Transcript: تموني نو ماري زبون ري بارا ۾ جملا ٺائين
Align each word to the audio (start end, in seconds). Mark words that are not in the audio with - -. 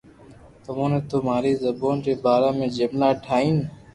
تموني 0.63 0.99
نو 1.09 1.17
ماري 1.27 1.51
زبون 1.63 1.97
ري 2.05 2.13
بارا 2.23 2.49
۾ 2.63 2.67
جملا 2.77 3.09
ٺائين 3.25 3.57